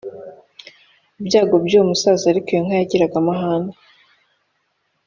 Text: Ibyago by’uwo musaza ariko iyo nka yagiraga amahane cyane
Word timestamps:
Ibyago 1.19 1.55
by’uwo 1.65 1.85
musaza 1.89 2.23
ariko 2.31 2.47
iyo 2.51 2.61
nka 2.65 2.75
yagiraga 2.81 3.15
amahane 3.21 3.69
cyane 3.69 3.69